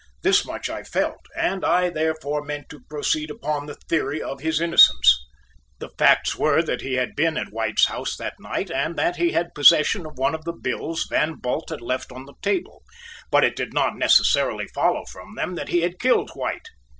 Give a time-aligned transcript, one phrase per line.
[0.23, 4.59] This much I felt, and I, therefore, meant to proceed upon the theory of his
[4.59, 5.23] innocence.
[5.77, 9.33] The facts were that he had been at White's house that night and that he
[9.33, 12.81] had possession of one of the bills Van Bult had left on the table,
[13.29, 16.69] but it did not necessarily follow from them that he had killed White.